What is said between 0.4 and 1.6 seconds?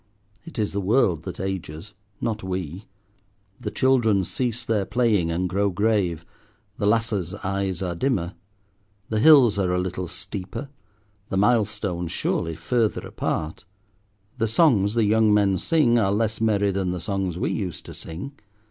It is the world that